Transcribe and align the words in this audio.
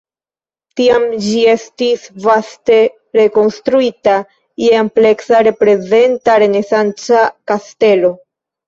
Tiam 0.79 1.03
ĝi 1.25 1.43
estis 1.51 2.07
vaste 2.23 2.79
rekonstruita 3.19 4.17
je 4.65 4.75
ampleksa 4.87 5.47
reprezenta 5.51 6.43
renesanca 6.47 7.27
kastelo. 7.53 8.17